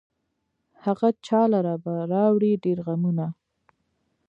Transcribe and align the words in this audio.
هغه 0.85 1.07
چا 1.25 1.41
لره 1.53 1.73
به 1.83 1.93
راوړي 2.13 2.51
ډېر 2.63 2.77
غمونه 2.85 3.27